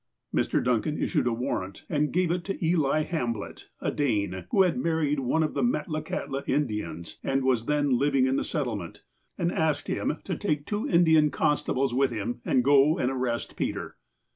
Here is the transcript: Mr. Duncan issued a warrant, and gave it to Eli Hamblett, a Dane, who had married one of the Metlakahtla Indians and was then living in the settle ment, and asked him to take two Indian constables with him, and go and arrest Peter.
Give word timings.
Mr. 0.33 0.63
Duncan 0.63 0.97
issued 0.97 1.27
a 1.27 1.31
warrant, 1.31 1.85
and 1.87 2.11
gave 2.11 2.31
it 2.31 2.43
to 2.45 2.65
Eli 2.65 3.03
Hamblett, 3.03 3.67
a 3.79 3.91
Dane, 3.91 4.45
who 4.49 4.63
had 4.63 4.75
married 4.79 5.19
one 5.19 5.43
of 5.43 5.53
the 5.53 5.61
Metlakahtla 5.61 6.43
Indians 6.49 7.19
and 7.23 7.43
was 7.43 7.67
then 7.67 7.99
living 7.99 8.25
in 8.25 8.35
the 8.35 8.43
settle 8.43 8.77
ment, 8.77 9.03
and 9.37 9.51
asked 9.51 9.87
him 9.87 10.17
to 10.23 10.35
take 10.35 10.65
two 10.65 10.89
Indian 10.89 11.29
constables 11.29 11.93
with 11.93 12.09
him, 12.09 12.41
and 12.43 12.63
go 12.63 12.97
and 12.97 13.11
arrest 13.11 13.55
Peter. 13.55 13.95